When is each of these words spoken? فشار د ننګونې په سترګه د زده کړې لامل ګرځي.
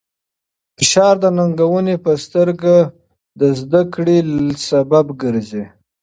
فشار 0.77 1.15
د 1.23 1.25
ننګونې 1.37 1.95
په 2.03 2.11
سترګه 2.25 2.75
د 3.39 3.41
زده 3.59 3.81
کړې 3.93 4.17
لامل 4.31 5.07
ګرځي. 5.21 5.63